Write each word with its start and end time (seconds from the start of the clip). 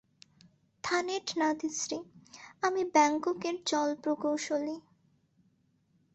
থানেট 0.83 1.27
নাতিস্রি, 1.37 1.99
আমি 2.61 2.81
ব্যাংককের 2.93 3.55
জল 3.65 3.89
প্রকৌশলি। 4.03 4.75